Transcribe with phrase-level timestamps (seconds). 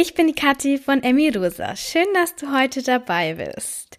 [0.00, 1.74] Ich bin die Kathi von Emmy Rosa.
[1.74, 3.96] Schön, dass du heute dabei bist.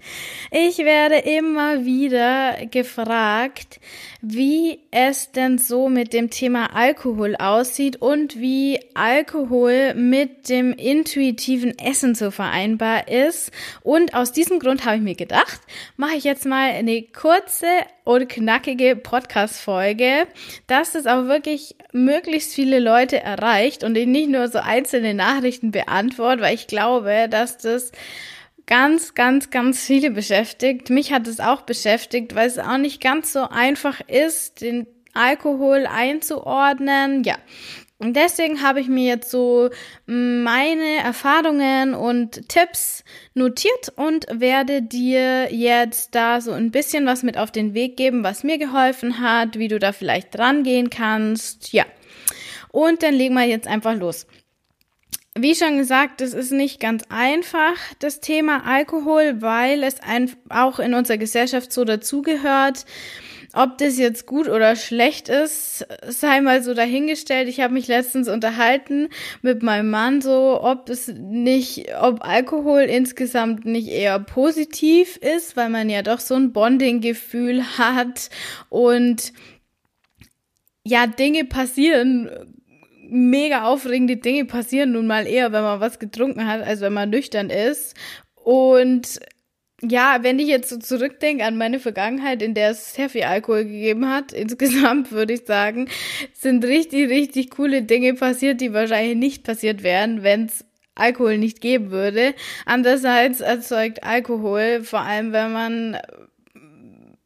[0.51, 3.79] Ich werde immer wieder gefragt,
[4.21, 11.77] wie es denn so mit dem Thema Alkohol aussieht und wie Alkohol mit dem intuitiven
[11.77, 13.51] Essen so vereinbar ist.
[13.83, 15.61] Und aus diesem Grund habe ich mir gedacht,
[15.97, 17.67] mache ich jetzt mal eine kurze
[18.03, 20.25] und knackige Podcast-Folge,
[20.65, 25.69] dass es auch wirklich möglichst viele Leute erreicht und ich nicht nur so einzelne Nachrichten
[25.69, 27.91] beantworte, weil ich glaube, dass das
[28.69, 30.91] ganz, ganz, ganz viele beschäftigt.
[30.91, 35.87] Mich hat es auch beschäftigt, weil es auch nicht ganz so einfach ist, den Alkohol
[35.87, 37.23] einzuordnen.
[37.23, 37.35] Ja.
[37.97, 39.71] Und deswegen habe ich mir jetzt so
[40.05, 47.37] meine Erfahrungen und Tipps notiert und werde dir jetzt da so ein bisschen was mit
[47.37, 51.73] auf den Weg geben, was mir geholfen hat, wie du da vielleicht dran gehen kannst.
[51.73, 51.85] Ja.
[52.71, 54.27] Und dann legen wir jetzt einfach los.
[55.41, 60.79] Wie schon gesagt, es ist nicht ganz einfach, das Thema Alkohol, weil es ein, auch
[60.79, 62.85] in unserer Gesellschaft so dazugehört.
[63.53, 67.47] Ob das jetzt gut oder schlecht ist, sei mal so dahingestellt.
[67.47, 69.07] Ich habe mich letztens unterhalten
[69.41, 75.69] mit meinem Mann so, ob es nicht, ob Alkohol insgesamt nicht eher positiv ist, weil
[75.69, 78.29] man ja doch so ein Bonding-Gefühl hat
[78.67, 79.31] und
[80.83, 82.29] ja, Dinge passieren
[83.09, 87.09] mega aufregende Dinge passieren nun mal eher, wenn man was getrunken hat, als wenn man
[87.09, 87.95] nüchtern ist.
[88.35, 89.19] Und
[89.81, 93.63] ja, wenn ich jetzt so zurückdenke an meine Vergangenheit, in der es sehr viel Alkohol
[93.65, 95.87] gegeben hat, insgesamt würde ich sagen,
[96.33, 101.61] sind richtig, richtig coole Dinge passiert, die wahrscheinlich nicht passiert wären, wenn es Alkohol nicht
[101.61, 102.33] geben würde.
[102.65, 105.97] Andererseits erzeugt Alkohol, vor allem wenn man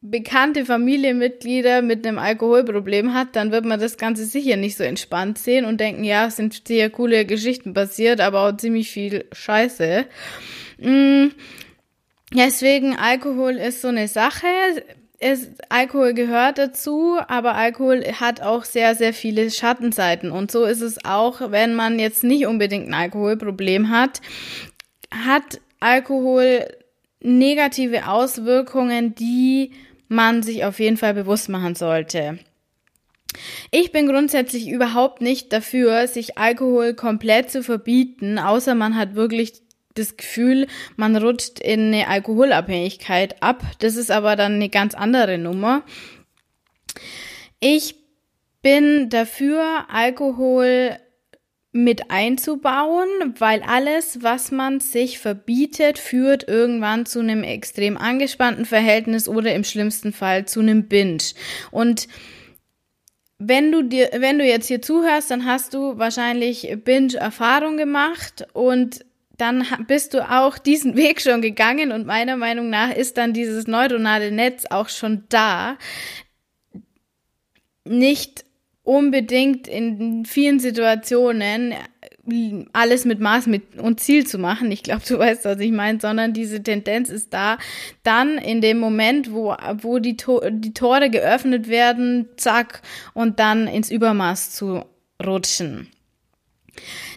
[0.06, 5.38] bekannte Familienmitglieder mit einem Alkoholproblem hat, dann wird man das Ganze sicher nicht so entspannt
[5.38, 10.06] sehen und denken, ja, es sind sehr coole Geschichten passiert, aber auch ziemlich viel Scheiße.
[10.80, 11.28] Mm,
[12.34, 14.48] deswegen, Alkohol ist so eine Sache.
[15.20, 20.32] Es, Alkohol gehört dazu, aber Alkohol hat auch sehr, sehr viele Schattenseiten.
[20.32, 24.20] Und so ist es auch, wenn man jetzt nicht unbedingt ein Alkoholproblem hat,
[25.12, 26.68] hat Alkohol
[27.22, 29.72] negative Auswirkungen, die
[30.14, 32.40] man sich auf jeden Fall bewusst machen sollte.
[33.72, 39.64] Ich bin grundsätzlich überhaupt nicht dafür, sich Alkohol komplett zu verbieten, außer man hat wirklich
[39.96, 43.64] das Gefühl, man rutscht in eine Alkoholabhängigkeit ab.
[43.80, 45.84] Das ist aber dann eine ganz andere Nummer.
[47.60, 47.96] Ich
[48.62, 50.98] bin dafür, Alkohol
[51.74, 59.28] mit einzubauen, weil alles, was man sich verbietet, führt irgendwann zu einem extrem angespannten Verhältnis
[59.28, 61.24] oder im schlimmsten Fall zu einem Binge.
[61.72, 62.08] Und
[63.40, 69.04] wenn du dir, wenn du jetzt hier zuhörst, dann hast du wahrscheinlich Binge-Erfahrung gemacht und
[69.38, 73.66] dann bist du auch diesen Weg schon gegangen und meiner Meinung nach ist dann dieses
[73.66, 75.80] neuronale Netz auch schon da.
[77.84, 78.46] Nicht
[78.84, 81.74] unbedingt in vielen Situationen
[82.72, 84.72] alles mit Maß mit und Ziel zu machen.
[84.72, 87.58] Ich glaube, du weißt, was ich meine, sondern diese Tendenz ist da,
[88.04, 92.82] dann in dem Moment, wo, wo die, Tor, die Tore geöffnet werden, zack,
[93.14, 94.86] und dann ins Übermaß zu
[95.26, 95.90] rutschen.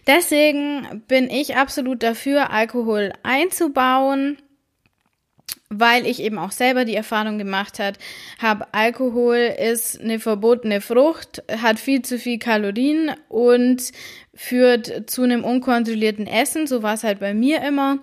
[0.07, 4.39] Deswegen bin ich absolut dafür, Alkohol einzubauen
[5.69, 7.99] weil ich eben auch selber die Erfahrung gemacht hat,
[8.39, 13.91] habe Alkohol ist eine verbotene Frucht, hat viel zu viel Kalorien und
[14.35, 16.67] führt zu einem unkontrollierten Essen.
[16.67, 17.99] So war es halt bei mir immer.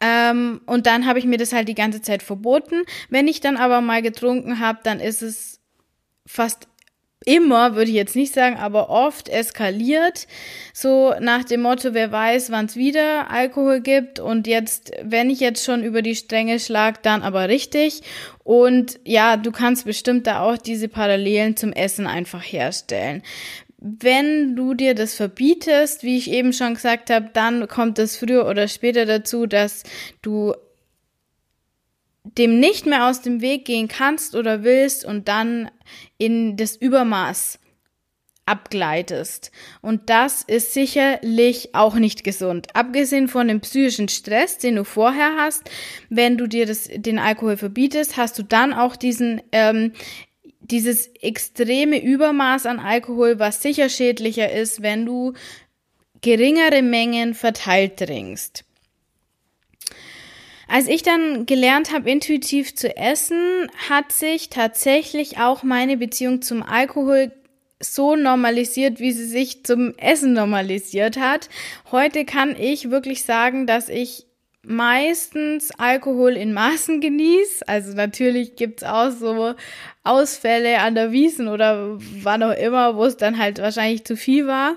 [0.00, 2.82] Ähm, und dann habe ich mir das halt die ganze Zeit verboten.
[3.08, 5.60] Wenn ich dann aber mal getrunken habe, dann ist es
[6.26, 6.68] fast
[7.26, 10.26] immer, würde ich jetzt nicht sagen, aber oft eskaliert.
[10.72, 14.20] So nach dem Motto, wer weiß, wann es wieder Alkohol gibt.
[14.20, 18.02] Und jetzt, wenn ich jetzt schon über die Stränge schlag, dann aber richtig.
[18.44, 23.22] Und ja, du kannst bestimmt da auch diese Parallelen zum Essen einfach herstellen.
[23.78, 28.46] Wenn du dir das verbietest, wie ich eben schon gesagt habe, dann kommt es früher
[28.46, 29.82] oder später dazu, dass
[30.22, 30.54] du
[32.38, 35.70] dem nicht mehr aus dem Weg gehen kannst oder willst und dann
[36.18, 37.58] in das Übermaß
[38.46, 39.50] abgleitest.
[39.82, 42.68] Und das ist sicherlich auch nicht gesund.
[42.74, 45.68] Abgesehen von dem psychischen Stress, den du vorher hast,
[46.08, 49.92] wenn du dir das, den Alkohol verbietest, hast du dann auch diesen, ähm,
[50.60, 55.32] dieses extreme Übermaß an Alkohol, was sicher schädlicher ist, wenn du
[56.22, 58.65] geringere Mengen verteilt trinkst.
[60.68, 66.62] Als ich dann gelernt habe, intuitiv zu essen, hat sich tatsächlich auch meine Beziehung zum
[66.62, 67.30] Alkohol
[67.78, 71.48] so normalisiert, wie sie sich zum Essen normalisiert hat.
[71.92, 74.26] Heute kann ich wirklich sagen, dass ich
[74.62, 77.68] meistens Alkohol in Maßen genieße.
[77.68, 79.54] Also natürlich gibt's auch so
[80.02, 84.46] Ausfälle an der Wiesen oder wann auch immer, wo es dann halt wahrscheinlich zu viel
[84.46, 84.76] war.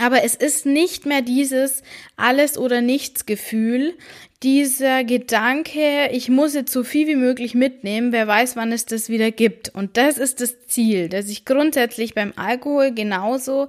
[0.00, 1.82] Aber es ist nicht mehr dieses
[2.16, 3.96] alles oder nichts Gefühl,
[4.42, 9.08] dieser Gedanke, ich muss jetzt so viel wie möglich mitnehmen, wer weiß, wann es das
[9.08, 9.70] wieder gibt.
[9.70, 13.68] Und das ist das Ziel, das ich grundsätzlich beim Alkohol genauso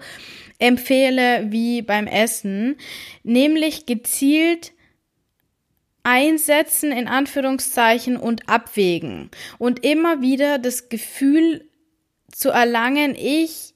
[0.60, 2.75] empfehle wie beim Essen,
[3.24, 4.74] nämlich gezielt
[6.04, 11.68] einsetzen in Anführungszeichen und abwägen und immer wieder das Gefühl
[12.31, 13.74] zu erlangen, ich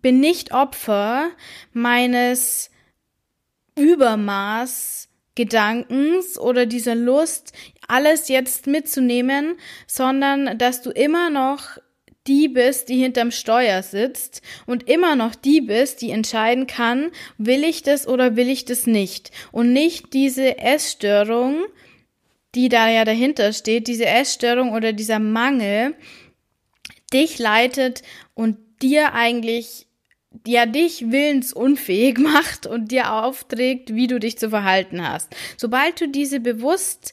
[0.00, 1.30] bin nicht Opfer
[1.72, 2.70] meines
[3.76, 7.52] Übermaß Gedankens oder dieser Lust,
[7.86, 9.56] alles jetzt mitzunehmen,
[9.86, 11.78] sondern dass du immer noch
[12.26, 17.62] die bist, die hinterm Steuer sitzt und immer noch die bist, die entscheiden kann, will
[17.62, 19.30] ich das oder will ich das nicht.
[19.52, 21.64] Und nicht diese Essstörung,
[22.54, 25.94] die da ja dahinter steht, diese Essstörung oder dieser Mangel,
[27.12, 28.02] dich leitet
[28.34, 29.85] und dir eigentlich
[30.46, 35.34] ja dich willensunfähig macht und dir aufträgt, wie du dich zu verhalten hast.
[35.56, 37.12] Sobald du diese Bewusstheit,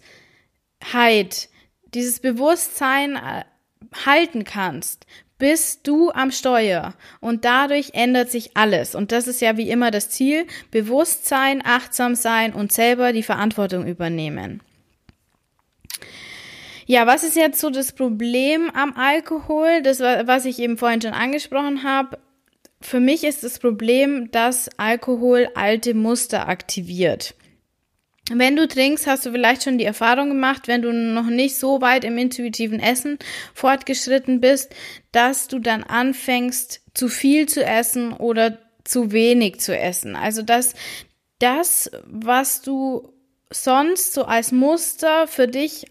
[1.93, 3.45] dieses Bewusstsein äh,
[4.05, 5.05] halten kannst,
[5.37, 8.95] bist du am Steuer und dadurch ändert sich alles.
[8.95, 13.85] Und das ist ja wie immer das Ziel, Bewusstsein, achtsam sein und selber die Verantwortung
[13.85, 14.61] übernehmen.
[16.85, 19.81] Ja, was ist jetzt so das Problem am Alkohol?
[19.81, 22.19] Das, was ich eben vorhin schon angesprochen habe.
[22.83, 27.33] Für mich ist das Problem, dass Alkohol alte Muster aktiviert.
[28.29, 31.81] Wenn du trinkst, hast du vielleicht schon die Erfahrung gemacht, wenn du noch nicht so
[31.81, 33.19] weit im intuitiven Essen
[33.53, 34.75] fortgeschritten bist,
[35.13, 40.15] dass du dann anfängst, zu viel zu essen oder zu wenig zu essen.
[40.15, 40.73] Also dass
[41.39, 43.13] das, was du
[43.49, 45.85] sonst so als Muster für dich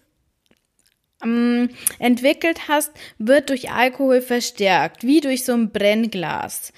[1.22, 6.72] ähm, entwickelt hast, wird durch Alkohol verstärkt, wie durch so ein Brennglas.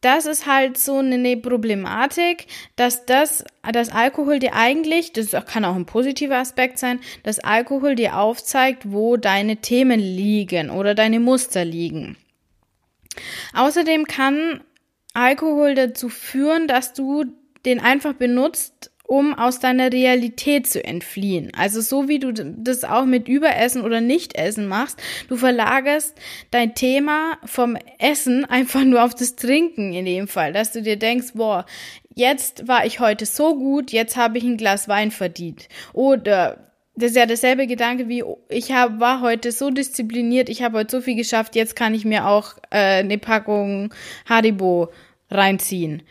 [0.00, 5.74] Das ist halt so eine Problematik, dass das, das Alkohol dir eigentlich, das kann auch
[5.74, 11.64] ein positiver Aspekt sein, dass Alkohol dir aufzeigt, wo deine Themen liegen oder deine Muster
[11.64, 12.16] liegen.
[13.54, 14.60] Außerdem kann
[15.14, 17.24] Alkohol dazu führen, dass du
[17.66, 21.50] den einfach benutzt, um aus deiner Realität zu entfliehen.
[21.56, 26.14] Also so wie du das auch mit Überessen oder Nichtessen machst, du verlagerst
[26.50, 30.96] dein Thema vom Essen einfach nur auf das Trinken in dem Fall, dass du dir
[30.96, 31.64] denkst, boah,
[32.14, 35.68] jetzt war ich heute so gut, jetzt habe ich ein Glas Wein verdient.
[35.94, 40.80] Oder das ist ja derselbe Gedanke wie ich hab, war heute so diszipliniert, ich habe
[40.80, 43.94] heute so viel geschafft, jetzt kann ich mir auch äh, eine Packung
[44.28, 44.90] Haribo
[45.30, 46.02] reinziehen.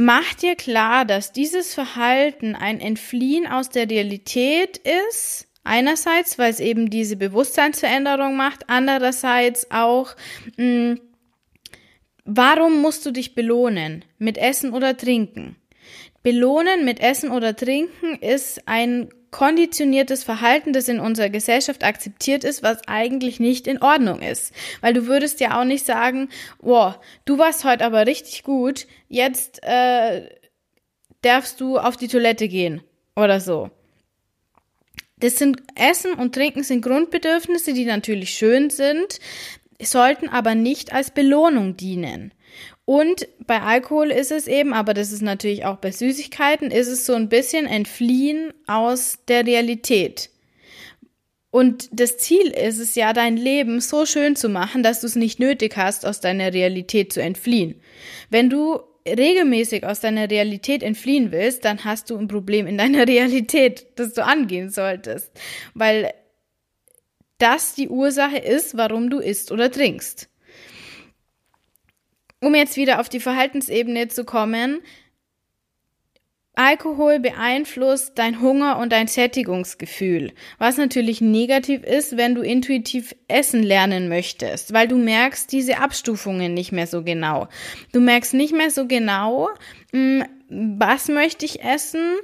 [0.00, 5.48] Mach dir klar, dass dieses Verhalten ein Entfliehen aus der Realität ist.
[5.64, 10.14] Einerseits, weil es eben diese Bewusstseinsveränderung macht, andererseits auch,
[10.56, 11.00] mh, hm,
[12.24, 15.56] warum musst du dich belohnen mit Essen oder Trinken?
[16.22, 22.62] Belohnen mit Essen oder Trinken ist ein konditioniertes Verhalten, das in unserer Gesellschaft akzeptiert ist,
[22.62, 24.52] was eigentlich nicht in Ordnung ist.
[24.80, 26.28] Weil du würdest ja auch nicht sagen,
[26.60, 30.28] wow, du warst heute aber richtig gut, jetzt äh,
[31.22, 32.82] darfst du auf die Toilette gehen
[33.16, 33.70] oder so.
[35.16, 39.18] Das sind Essen und Trinken sind Grundbedürfnisse, die natürlich schön sind,
[39.82, 42.32] sollten aber nicht als Belohnung dienen.
[42.88, 47.04] Und bei Alkohol ist es eben, aber das ist natürlich auch bei Süßigkeiten, ist es
[47.04, 50.30] so ein bisschen entfliehen aus der Realität.
[51.50, 55.16] Und das Ziel ist es ja, dein Leben so schön zu machen, dass du es
[55.16, 57.78] nicht nötig hast, aus deiner Realität zu entfliehen.
[58.30, 63.06] Wenn du regelmäßig aus deiner Realität entfliehen willst, dann hast du ein Problem in deiner
[63.06, 65.30] Realität, das du angehen solltest.
[65.74, 66.14] Weil
[67.36, 70.30] das die Ursache ist, warum du isst oder trinkst
[72.42, 74.80] um jetzt wieder auf die Verhaltensebene zu kommen,
[76.58, 83.62] Alkohol beeinflusst dein Hunger und dein Sättigungsgefühl, was natürlich negativ ist, wenn du intuitiv essen
[83.62, 87.46] lernen möchtest, weil du merkst diese Abstufungen nicht mehr so genau.
[87.92, 89.50] Du merkst nicht mehr so genau,
[89.92, 92.16] hm, was möchte ich essen,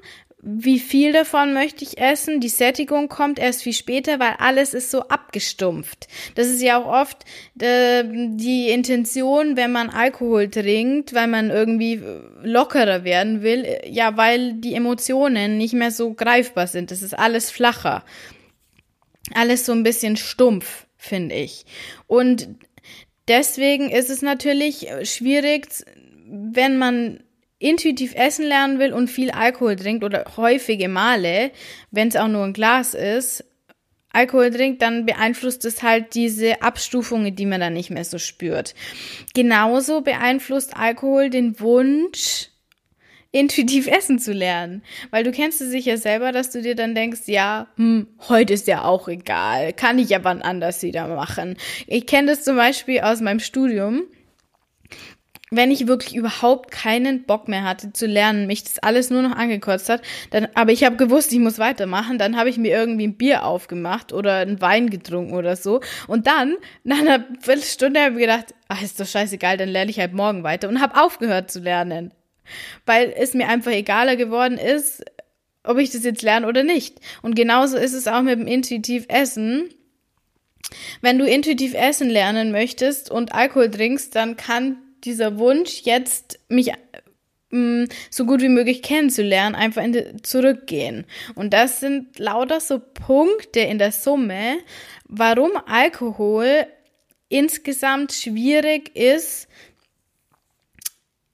[0.46, 2.40] wie viel davon möchte ich essen.
[2.40, 6.06] Die Sättigung kommt erst viel später, weil alles ist so abgestumpft.
[6.34, 7.24] Das ist ja auch oft
[7.60, 12.02] äh, die Intention, wenn man Alkohol trinkt, weil man irgendwie
[12.42, 13.66] lockerer werden will.
[13.86, 16.90] Ja, weil die Emotionen nicht mehr so greifbar sind.
[16.90, 18.04] Das ist alles flacher.
[19.32, 21.64] Alles so ein bisschen stumpf, finde ich.
[22.06, 22.48] Und
[23.26, 25.68] Deswegen ist es natürlich schwierig,
[26.26, 27.22] wenn man
[27.58, 31.50] intuitiv essen lernen will und viel Alkohol trinkt oder häufige Male,
[31.90, 33.44] wenn es auch nur ein Glas ist,
[34.14, 38.74] Alkohol trinkt, dann beeinflusst es halt diese Abstufungen, die man dann nicht mehr so spürt.
[39.34, 42.50] Genauso beeinflusst Alkohol den Wunsch,
[43.32, 44.82] intuitiv essen zu lernen.
[45.10, 48.68] Weil du kennst es sicher selber, dass du dir dann denkst, ja, hm, heute ist
[48.68, 51.56] ja auch egal, kann ich aber anders wieder machen.
[51.88, 54.04] Ich kenne das zum Beispiel aus meinem Studium
[55.56, 59.36] wenn ich wirklich überhaupt keinen Bock mehr hatte zu lernen, mich das alles nur noch
[59.36, 63.06] angekotzt hat, dann, aber ich habe gewusst, ich muss weitermachen, dann habe ich mir irgendwie
[63.06, 65.80] ein Bier aufgemacht oder einen Wein getrunken oder so.
[66.06, 70.00] Und dann, nach einer Viertelstunde habe ich gedacht, ach, ist doch scheißegal, dann lerne ich
[70.00, 72.12] halt morgen weiter und habe aufgehört zu lernen.
[72.86, 75.02] Weil es mir einfach egaler geworden ist,
[75.64, 77.00] ob ich das jetzt lerne oder nicht.
[77.22, 79.70] Und genauso ist es auch mit dem intuitiv Essen.
[81.00, 86.72] Wenn du intuitiv essen lernen möchtest und Alkohol trinkst, dann kann dieser Wunsch, jetzt mich
[87.50, 91.06] mm, so gut wie möglich kennenzulernen, einfach in die, zurückgehen.
[91.34, 94.58] Und das sind lauter so Punkte in der Summe,
[95.06, 96.66] warum Alkohol
[97.28, 99.48] insgesamt schwierig ist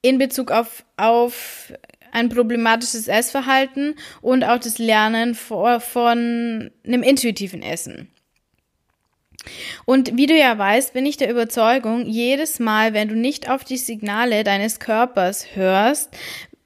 [0.01, 1.73] in Bezug auf, auf
[2.11, 8.09] ein problematisches Essverhalten und auch das Lernen von, von einem intuitiven Essen.
[9.85, 13.63] Und wie du ja weißt, bin ich der Überzeugung, jedes Mal, wenn du nicht auf
[13.63, 16.09] die Signale deines Körpers hörst,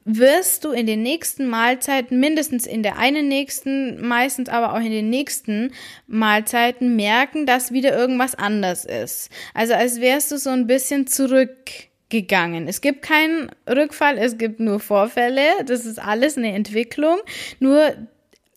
[0.06, 4.92] wirst du in den nächsten Mahlzeiten, mindestens in der einen nächsten, meistens aber auch in
[4.92, 5.72] den nächsten
[6.06, 9.30] Mahlzeiten merken, dass wieder irgendwas anders ist.
[9.56, 12.68] Also als wärst du so ein bisschen zurückgegangen.
[12.68, 15.42] Es gibt keinen Rückfall, es gibt nur Vorfälle.
[15.66, 17.18] Das ist alles eine Entwicklung.
[17.60, 17.96] Nur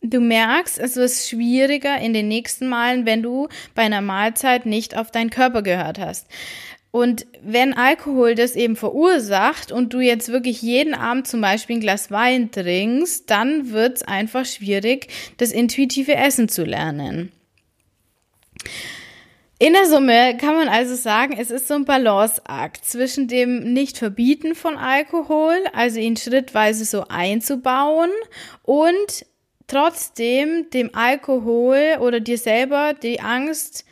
[0.01, 4.95] Du merkst, es wird schwieriger in den nächsten Malen, wenn du bei einer Mahlzeit nicht
[4.95, 6.27] auf deinen Körper gehört hast.
[6.91, 11.81] Und wenn Alkohol das eben verursacht und du jetzt wirklich jeden Abend zum Beispiel ein
[11.81, 17.31] Glas Wein trinkst, dann wird es einfach schwierig, das intuitive Essen zu lernen.
[19.61, 24.55] In der Summe kann man also sagen, es ist so ein Balanceakt zwischen dem Nicht-Verbieten
[24.55, 28.09] von Alkohol, also ihn schrittweise so einzubauen
[28.63, 29.25] und
[29.69, 33.85] trotzdem dem Alkohol oder dir selber die Angst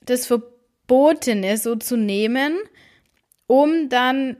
[0.00, 2.58] des Verbotene so zu nehmen,
[3.46, 4.36] um dann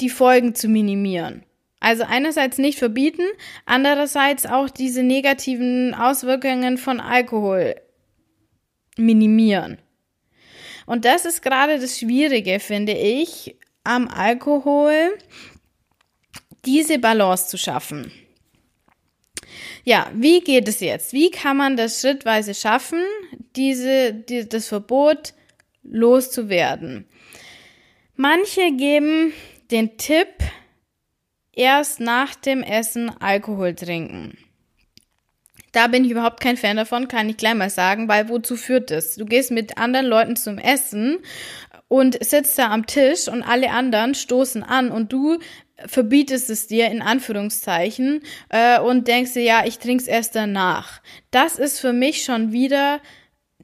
[0.00, 1.44] die Folgen zu minimieren.
[1.80, 3.26] Also einerseits nicht verbieten,
[3.66, 7.76] andererseits auch diese negativen Auswirkungen von Alkohol
[8.96, 9.78] minimieren.
[10.86, 15.18] Und das ist gerade das Schwierige, finde ich, am Alkohol,
[16.64, 18.10] diese Balance zu schaffen.
[19.88, 21.12] Ja, wie geht es jetzt?
[21.12, 23.00] Wie kann man das schrittweise schaffen,
[23.54, 25.32] diese, die, das Verbot
[25.84, 27.06] loszuwerden?
[28.16, 29.32] Manche geben
[29.70, 30.26] den Tipp,
[31.52, 34.36] erst nach dem Essen Alkohol trinken.
[35.70, 38.90] Da bin ich überhaupt kein Fan davon, kann ich gleich mal sagen, weil wozu führt
[38.90, 39.14] das?
[39.14, 41.18] Du gehst mit anderen Leuten zum Essen
[41.86, 45.38] und sitzt da am Tisch und alle anderen stoßen an und du
[45.84, 51.00] verbietest es dir in Anführungszeichen äh, und denkst dir, ja, ich trink's erst danach.
[51.30, 53.00] Das ist für mich schon wieder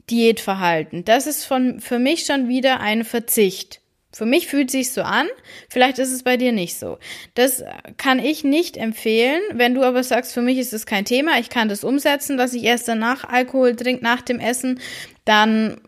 [0.09, 1.05] Diätverhalten.
[1.05, 3.81] Das ist von, für mich schon wieder ein Verzicht.
[4.11, 5.27] Für mich fühlt sich so an,
[5.69, 6.99] vielleicht ist es bei dir nicht so.
[7.33, 7.63] Das
[7.97, 9.41] kann ich nicht empfehlen.
[9.53, 12.53] Wenn du aber sagst, für mich ist es kein Thema, ich kann das umsetzen, dass
[12.53, 14.79] ich erst danach Alkohol trinke, nach dem Essen,
[15.25, 15.81] dann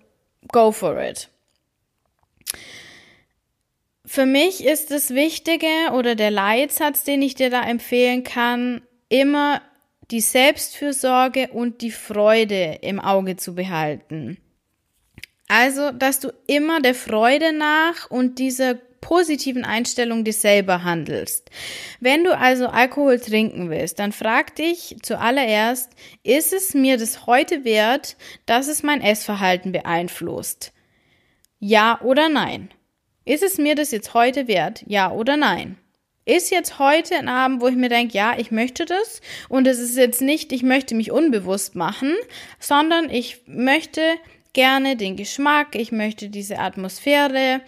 [0.52, 1.30] go for it.
[4.06, 9.62] Für mich ist das Wichtige oder der Leitsatz, den ich dir da empfehlen kann, immer
[10.12, 14.38] die Selbstfürsorge und die Freude im Auge zu behalten.
[15.48, 21.52] Also, dass du immer der Freude nach und dieser positiven Einstellung dir selber handelst.
[22.00, 25.92] Wenn du also Alkohol trinken willst, dann frag dich zuallererst,
[26.24, 30.74] ist es mir das heute wert, dass es mein Essverhalten beeinflusst?
[31.60, 32.70] Ja oder nein?
[33.26, 34.84] Ist es mir das jetzt heute wert?
[34.88, 35.78] Ja oder nein?
[36.26, 39.80] Ist jetzt heute ein Abend, wo ich mir denke, ja, ich möchte das und es
[39.80, 42.16] ist jetzt nicht, ich möchte mich unbewusst machen,
[42.60, 44.02] sondern ich möchte
[44.54, 47.62] gerne den Geschmack, ich möchte diese Atmosphäre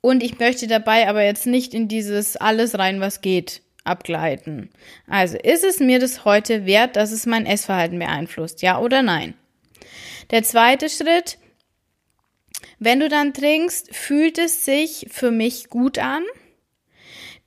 [0.00, 4.70] und ich möchte dabei aber jetzt nicht in dieses alles rein, was geht, abgleiten.
[5.06, 8.62] Also ist es mir das heute wert, dass es mein Essverhalten beeinflusst?
[8.62, 9.34] Ja oder nein?
[10.30, 11.38] Der zweite Schritt,
[12.78, 16.22] wenn du dann trinkst, fühlt es sich für mich gut an,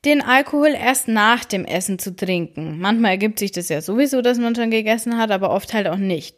[0.03, 2.79] den Alkohol erst nach dem Essen zu trinken.
[2.79, 5.97] Manchmal ergibt sich das ja sowieso, dass man schon gegessen hat, aber oft halt auch
[5.97, 6.37] nicht.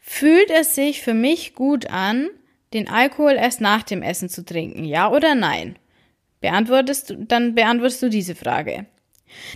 [0.00, 2.28] Fühlt es sich für mich gut an,
[2.74, 5.78] den Alkohol erst nach dem Essen zu trinken, ja oder nein?
[6.40, 8.86] Beantwortest du, dann beantwortest du diese Frage.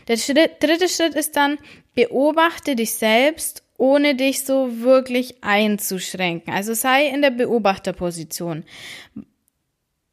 [0.09, 1.59] Der dritte Schritt ist dann,
[1.95, 6.55] beobachte dich selbst, ohne dich so wirklich einzuschränken.
[6.55, 8.63] Also sei in der Beobachterposition.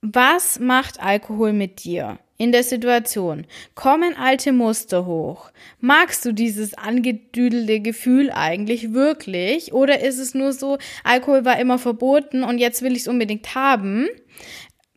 [0.02, 2.18] Was macht Alkohol mit dir?
[2.42, 3.46] in der Situation?
[3.76, 5.52] Kommen alte Muster hoch?
[5.82, 9.74] Magst du dieses angedüdelte Gefühl eigentlich wirklich?
[9.74, 13.56] Oder ist es nur so, Alkohol war immer verboten und jetzt will ich es unbedingt
[13.56, 14.08] haben?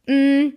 [0.07, 0.55] Hm,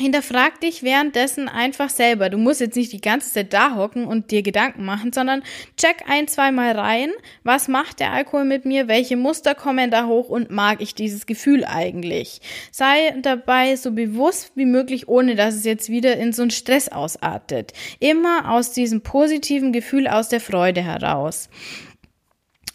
[0.00, 2.30] hinterfrag dich währenddessen einfach selber.
[2.30, 5.42] Du musst jetzt nicht die ganze Zeit da hocken und dir Gedanken machen, sondern
[5.76, 7.10] check ein, zweimal rein.
[7.44, 8.88] Was macht der Alkohol mit mir?
[8.88, 12.40] Welche Muster kommen da hoch und mag ich dieses Gefühl eigentlich?
[12.70, 16.88] Sei dabei so bewusst wie möglich, ohne dass es jetzt wieder in so einen Stress
[16.88, 17.72] ausartet.
[17.98, 21.48] Immer aus diesem positiven Gefühl, aus der Freude heraus.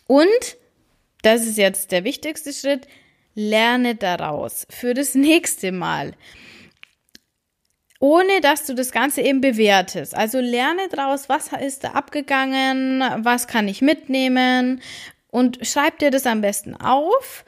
[0.07, 0.57] Und,
[1.21, 2.87] das ist jetzt der wichtigste Schritt,
[3.35, 6.13] lerne daraus für das nächste Mal
[8.03, 10.13] ohne dass du das Ganze eben bewertest.
[10.13, 14.81] Also lerne daraus, was ist da abgegangen, was kann ich mitnehmen
[15.31, 17.45] und schreib dir das am besten auf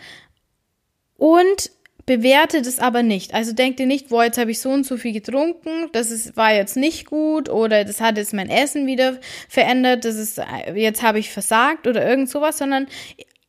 [1.17, 1.71] und
[2.05, 3.33] bewerte das aber nicht.
[3.33, 6.38] Also denk dir nicht, boah, jetzt habe ich so und so viel getrunken, das ist,
[6.38, 9.19] war jetzt nicht gut oder das hat jetzt mein Essen wieder
[9.50, 10.41] verändert, das ist,
[10.74, 12.88] jetzt habe ich versagt oder irgend sowas, sondern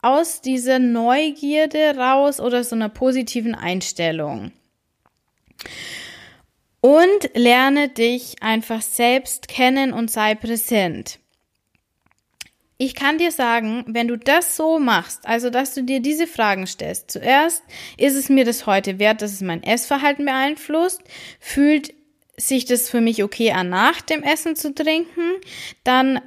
[0.02, 4.50] aus dieser Neugierde raus oder so einer positiven Einstellung.
[6.86, 11.18] Und lerne dich einfach selbst kennen und sei präsent.
[12.78, 16.68] Ich kann dir sagen, wenn du das so machst, also dass du dir diese Fragen
[16.68, 17.64] stellst, zuerst,
[17.98, 21.02] ist es mir das heute wert, dass es mein Essverhalten beeinflusst?
[21.40, 21.92] Fühlt
[22.36, 25.40] sich das für mich okay an, nach dem Essen zu trinken?
[25.82, 26.20] Dann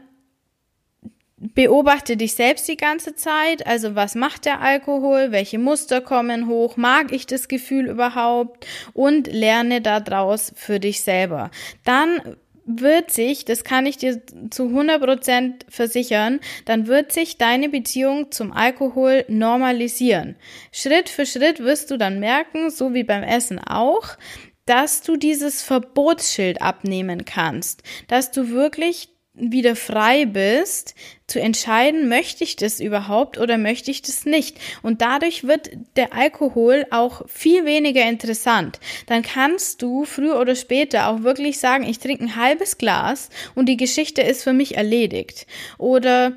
[1.40, 3.66] beobachte dich selbst die ganze Zeit.
[3.66, 5.32] Also was macht der Alkohol?
[5.32, 6.78] Welche Muster kommen hoch?
[6.78, 8.68] Mag ich das Gefühl überhaupt?
[8.94, 11.52] Und lerne daraus für dich selber.
[11.86, 12.22] Dann
[12.66, 18.52] wird sich, das kann ich dir zu 100% versichern, dann wird sich deine Beziehung zum
[18.52, 20.36] Alkohol normalisieren.
[20.72, 24.18] Schritt für Schritt wirst du dann merken, so wie beim Essen auch,
[24.66, 30.96] dass du dieses Verbotsschild abnehmen kannst, dass du wirklich wieder frei bist,
[31.28, 34.58] zu entscheiden, möchte ich das überhaupt oder möchte ich das nicht.
[34.82, 38.80] Und dadurch wird der Alkohol auch viel weniger interessant.
[39.06, 43.68] Dann kannst du früher oder später auch wirklich sagen, ich trinke ein halbes Glas und
[43.68, 45.46] die Geschichte ist für mich erledigt.
[45.78, 46.34] Oder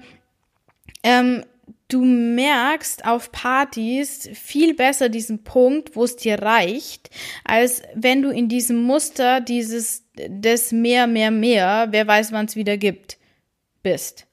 [1.03, 1.45] ähm,
[1.89, 7.11] du merkst auf Partys viel besser diesen Punkt, wo es dir reicht,
[7.45, 12.57] als wenn du in diesem Muster dieses des mehr, mehr, mehr, wer weiß, wann es
[12.57, 13.19] wieder gibt,
[13.83, 14.27] bist.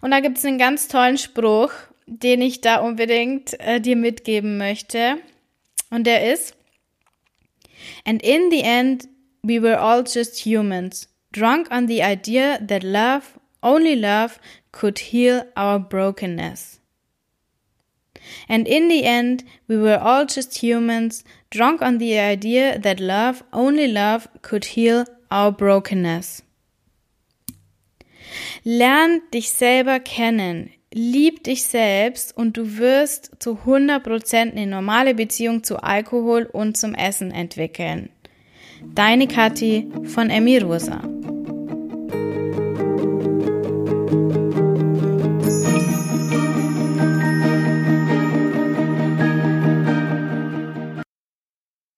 [0.00, 1.72] Und da gibt es einen ganz tollen Spruch,
[2.06, 5.16] den ich da unbedingt äh, dir mitgeben möchte.
[5.90, 6.54] Und der ist,
[8.04, 9.08] And in the end,
[9.42, 14.40] we were all just humans, drunk on the idea that love, only love,
[14.72, 16.80] could heal our brokenness.
[18.48, 23.42] And in the end, we were all just humans, drunk on the idea that love,
[23.52, 26.42] only love, could heal our brokenness.
[28.64, 35.62] Lern dich selber kennen, lieb dich selbst und du wirst zu 100% eine normale Beziehung
[35.62, 38.10] zu Alkohol und zum Essen entwickeln.
[38.94, 41.02] Deine Kathi von Emmy Rosa.